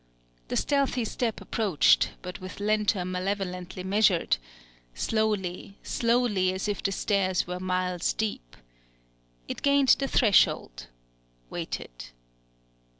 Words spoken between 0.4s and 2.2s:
The stealthy Step approached,